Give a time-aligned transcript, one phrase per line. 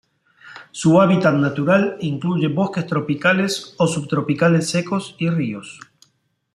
[0.71, 5.79] Su hábitat natural incluye bosques tropicales o subtropicales secos y ríos.